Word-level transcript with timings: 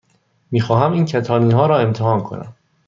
می 0.51 0.59
خواهم 0.61 0.91
این 0.91 1.05
کتانی 1.05 1.51
ها 1.53 1.65
را 1.65 1.79
امتحان 1.79 2.23
کنم. 2.23 2.55